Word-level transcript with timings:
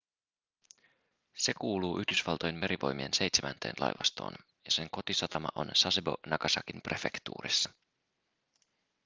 se 1.37 1.53
kuuluu 1.59 1.99
yhdysvaltojen 1.99 2.55
merivoimien 2.55 3.13
seitsemänteen 3.13 3.73
laivastoon 3.79 4.33
ja 4.65 4.71
sen 4.71 4.87
kotisatama 4.91 5.47
on 5.55 5.69
sasebo 5.75 6.17
nagasakin 6.27 6.81
prefektuurissa 6.81 7.73